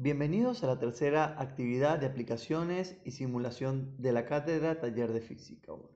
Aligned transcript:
Bienvenidos 0.00 0.62
a 0.62 0.68
la 0.68 0.78
tercera 0.78 1.34
actividad 1.40 1.98
de 1.98 2.06
aplicaciones 2.06 2.96
y 3.04 3.10
simulación 3.10 3.96
de 3.98 4.12
la 4.12 4.26
cátedra 4.26 4.78
Taller 4.78 5.12
de 5.12 5.20
Física 5.20 5.72
1. 5.72 5.90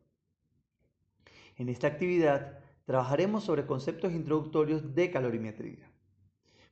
En 1.59 1.69
esta 1.69 1.87
actividad 1.87 2.59
trabajaremos 2.85 3.45
sobre 3.45 3.65
conceptos 3.65 4.13
introductorios 4.13 4.97
de 4.97 5.13
calorimetría. 5.13 5.89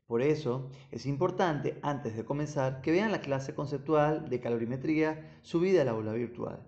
Por 0.06 0.22
eso 0.22 0.72
es 0.90 1.06
importante, 1.06 1.78
antes 1.82 2.16
de 2.16 2.24
comenzar, 2.24 2.80
que 2.80 2.90
vean 2.90 3.12
la 3.12 3.20
clase 3.20 3.54
conceptual 3.54 4.28
de 4.28 4.40
calorimetría 4.40 5.38
subida 5.42 5.82
al 5.82 5.88
aula 5.90 6.14
virtual. 6.14 6.66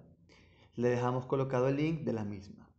Le 0.76 0.90
dejamos 0.90 1.26
colocado 1.26 1.66
el 1.66 1.76
link 1.76 2.02
de 2.02 2.12
la 2.12 2.24
misma. 2.24 2.71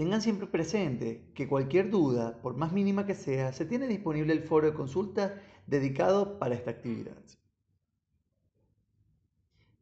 Tengan 0.00 0.22
siempre 0.22 0.46
presente 0.46 1.30
que 1.34 1.46
cualquier 1.46 1.90
duda, 1.90 2.40
por 2.40 2.56
más 2.56 2.72
mínima 2.72 3.04
que 3.04 3.14
sea, 3.14 3.52
se 3.52 3.66
tiene 3.66 3.86
disponible 3.86 4.32
el 4.32 4.44
foro 4.44 4.66
de 4.66 4.72
consulta 4.72 5.42
dedicado 5.66 6.38
para 6.38 6.54
esta 6.54 6.70
actividad. 6.70 7.22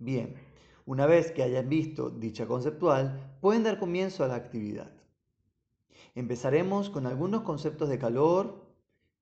Bien, 0.01 0.35
una 0.87 1.07
vez 1.07 1.31
que 1.31 1.45
hayan 1.45 1.69
visto 1.69 2.11
dicha 2.11 2.49
conceptual, 2.49 3.39
pueden 3.41 3.63
dar 3.63 3.79
comienzo 3.79 4.25
a 4.25 4.27
la 4.27 4.35
actividad. 4.35 4.91
Empezaremos 6.17 6.91
con 6.91 7.07
algunos 7.07 7.43
conceptos 7.43 7.89
de 7.89 8.01
calor, 8.01 8.67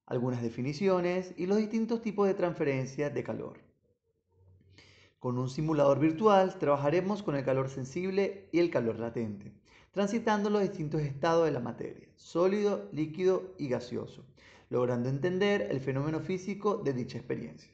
algunas 0.07 0.41
definiciones 0.41 1.35
y 1.37 1.45
los 1.45 1.59
distintos 1.59 2.01
tipos 2.01 2.27
de 2.27 2.33
transferencia 2.33 3.11
de 3.11 3.23
calor. 3.23 3.59
Con 5.19 5.37
un 5.37 5.51
simulador 5.51 5.99
virtual 5.99 6.57
trabajaremos 6.59 7.23
con 7.23 7.37
el 7.37 7.45
calor 7.45 7.69
sensible 7.69 8.49
y 8.51 8.61
el 8.61 8.71
calor 8.71 8.99
latente, 8.99 9.53
transitando 9.97 10.51
los 10.51 10.61
distintos 10.61 11.01
estados 11.01 11.47
de 11.47 11.53
la 11.53 11.61
materia, 11.61 12.07
sólido, 12.17 12.87
líquido 12.93 13.55
y 13.57 13.69
gaseoso, 13.69 14.27
logrando 14.69 15.09
entender 15.09 15.69
el 15.71 15.81
fenómeno 15.81 16.21
físico 16.21 16.77
de 16.77 16.93
dicha 16.93 17.17
experiencia. 17.17 17.73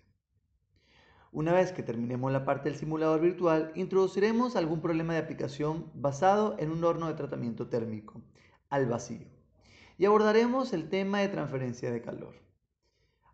Una 1.32 1.52
vez 1.52 1.72
que 1.72 1.82
terminemos 1.82 2.30
la 2.30 2.44
parte 2.44 2.68
del 2.68 2.78
simulador 2.78 3.20
virtual, 3.20 3.72
introduciremos 3.74 4.54
algún 4.54 4.80
problema 4.80 5.14
de 5.14 5.18
aplicación 5.18 5.90
basado 5.94 6.54
en 6.60 6.70
un 6.70 6.84
horno 6.84 7.08
de 7.08 7.14
tratamiento 7.14 7.66
térmico, 7.66 8.22
al 8.68 8.86
vacío, 8.86 9.26
y 9.98 10.04
abordaremos 10.04 10.72
el 10.72 10.88
tema 10.88 11.18
de 11.22 11.28
transferencia 11.28 11.90
de 11.90 12.02
calor. 12.02 12.36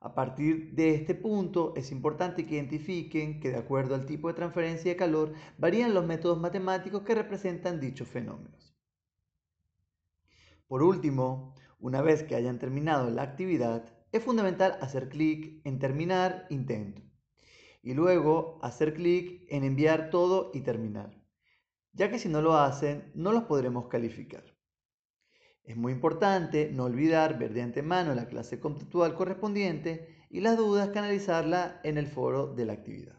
A 0.00 0.14
partir 0.14 0.72
de 0.72 0.94
este 0.94 1.14
punto 1.14 1.74
es 1.76 1.92
importante 1.92 2.46
que 2.46 2.54
identifiquen 2.54 3.38
que 3.38 3.50
de 3.50 3.58
acuerdo 3.58 3.94
al 3.94 4.06
tipo 4.06 4.28
de 4.28 4.34
transferencia 4.34 4.90
de 4.92 4.96
calor 4.96 5.34
varían 5.58 5.92
los 5.92 6.06
métodos 6.06 6.40
matemáticos 6.40 7.02
que 7.02 7.14
representan 7.14 7.80
dichos 7.80 8.08
fenómenos. 8.08 8.77
Por 10.68 10.82
último, 10.82 11.54
una 11.80 12.02
vez 12.02 12.22
que 12.22 12.36
hayan 12.36 12.58
terminado 12.58 13.10
la 13.10 13.22
actividad, 13.22 13.90
es 14.12 14.22
fundamental 14.22 14.76
hacer 14.82 15.08
clic 15.08 15.62
en 15.64 15.78
terminar 15.78 16.46
intento 16.50 17.02
y 17.82 17.94
luego 17.94 18.58
hacer 18.62 18.92
clic 18.92 19.46
en 19.48 19.64
enviar 19.64 20.10
todo 20.10 20.50
y 20.52 20.60
terminar, 20.60 21.22
ya 21.92 22.10
que 22.10 22.18
si 22.18 22.28
no 22.28 22.42
lo 22.42 22.54
hacen 22.54 23.10
no 23.14 23.32
los 23.32 23.44
podremos 23.44 23.88
calificar. 23.88 24.44
Es 25.64 25.76
muy 25.76 25.92
importante 25.92 26.70
no 26.70 26.84
olvidar 26.84 27.38
ver 27.38 27.54
de 27.54 27.62
antemano 27.62 28.14
la 28.14 28.28
clase 28.28 28.60
conceptual 28.60 29.14
correspondiente 29.14 30.26
y 30.28 30.40
las 30.40 30.58
dudas 30.58 30.90
canalizarla 30.90 31.80
en 31.82 31.96
el 31.96 32.06
foro 32.06 32.54
de 32.54 32.66
la 32.66 32.74
actividad. 32.74 33.18